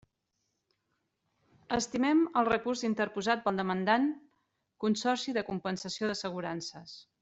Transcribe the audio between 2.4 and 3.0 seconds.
el recurs